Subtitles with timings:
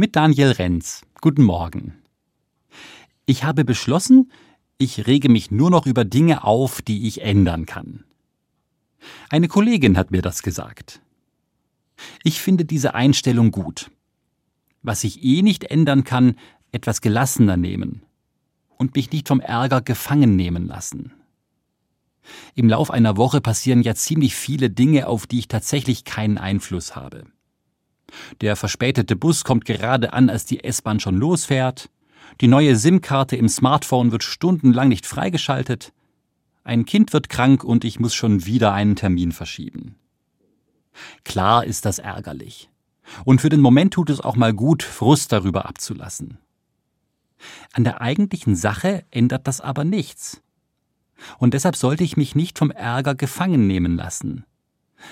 [0.00, 1.02] Mit Daniel Renz.
[1.20, 1.98] Guten Morgen.
[3.26, 4.32] Ich habe beschlossen,
[4.78, 8.04] ich rege mich nur noch über Dinge auf, die ich ändern kann.
[9.28, 11.02] Eine Kollegin hat mir das gesagt.
[12.24, 13.90] Ich finde diese Einstellung gut.
[14.80, 16.36] Was ich eh nicht ändern kann,
[16.72, 18.02] etwas gelassener nehmen
[18.78, 21.12] und mich nicht vom Ärger gefangen nehmen lassen.
[22.54, 26.96] Im Lauf einer Woche passieren ja ziemlich viele Dinge, auf die ich tatsächlich keinen Einfluss
[26.96, 27.26] habe.
[28.40, 31.90] Der verspätete Bus kommt gerade an, als die S-Bahn schon losfährt.
[32.40, 35.92] Die neue SIM-Karte im Smartphone wird stundenlang nicht freigeschaltet.
[36.64, 39.96] Ein Kind wird krank und ich muss schon wieder einen Termin verschieben.
[41.24, 42.70] Klar ist das ärgerlich.
[43.24, 46.38] Und für den Moment tut es auch mal gut, Frust darüber abzulassen.
[47.72, 50.42] An der eigentlichen Sache ändert das aber nichts.
[51.38, 54.44] Und deshalb sollte ich mich nicht vom Ärger gefangen nehmen lassen.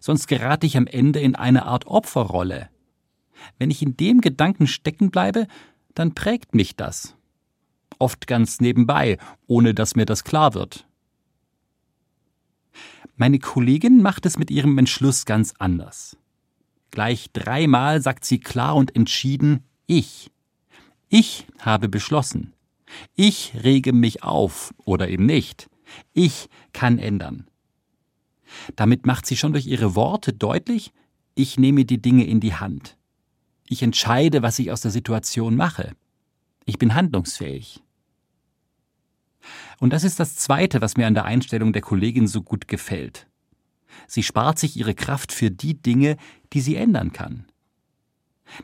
[0.00, 2.68] Sonst gerate ich am Ende in eine Art Opferrolle.
[3.58, 5.46] Wenn ich in dem Gedanken stecken bleibe,
[5.94, 7.14] dann prägt mich das.
[7.98, 10.86] Oft ganz nebenbei, ohne dass mir das klar wird.
[13.16, 16.16] Meine Kollegin macht es mit ihrem Entschluss ganz anders.
[16.90, 20.30] Gleich dreimal sagt sie klar und entschieden Ich.
[21.08, 22.54] Ich habe beschlossen.
[23.14, 25.68] Ich rege mich auf oder eben nicht.
[26.12, 27.46] Ich kann ändern.
[28.76, 30.92] Damit macht sie schon durch ihre Worte deutlich,
[31.34, 32.96] ich nehme die Dinge in die Hand.
[33.72, 35.96] Ich entscheide, was ich aus der Situation mache.
[36.66, 37.82] Ich bin handlungsfähig.
[39.80, 43.28] Und das ist das Zweite, was mir an der Einstellung der Kollegin so gut gefällt.
[44.06, 46.18] Sie spart sich ihre Kraft für die Dinge,
[46.52, 47.46] die sie ändern kann.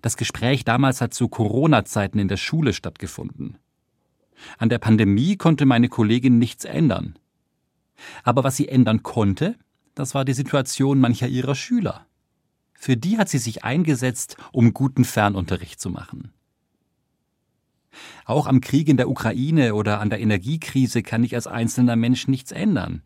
[0.03, 3.57] Das Gespräch damals hat zu Corona-Zeiten in der Schule stattgefunden.
[4.59, 7.19] An der Pandemie konnte meine Kollegin nichts ändern.
[8.25, 9.57] Aber was sie ändern konnte,
[9.95, 12.05] das war die Situation mancher ihrer Schüler.
[12.81, 16.33] Für die hat sie sich eingesetzt, um guten Fernunterricht zu machen.
[18.25, 22.29] Auch am Krieg in der Ukraine oder an der Energiekrise kann ich als einzelner Mensch
[22.29, 23.03] nichts ändern.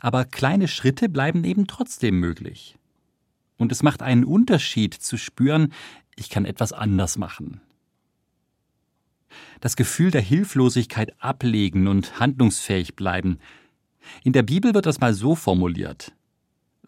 [0.00, 2.78] Aber kleine Schritte bleiben eben trotzdem möglich.
[3.58, 5.74] Und es macht einen Unterschied zu spüren,
[6.16, 7.60] ich kann etwas anders machen.
[9.60, 13.40] Das Gefühl der Hilflosigkeit ablegen und handlungsfähig bleiben.
[14.24, 16.14] In der Bibel wird das mal so formuliert.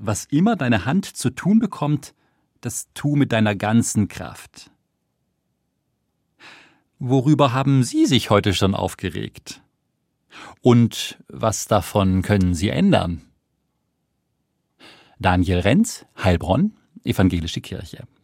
[0.02, 2.14] Was immer deine Hand zu tun bekommt,
[2.62, 4.70] das tu mit deiner ganzen Kraft.
[6.98, 9.62] Worüber haben Sie sich heute schon aufgeregt?
[10.62, 13.20] Und was davon können Sie ändern?
[15.18, 18.04] Daniel Renz, Heilbronn, Evangelische Kirche.